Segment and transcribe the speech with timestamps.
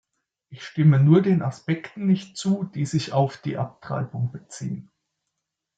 [0.49, 4.89] Ich stimme nur den Aspekten nicht zu, die sich auf die Abtreibung beziehen.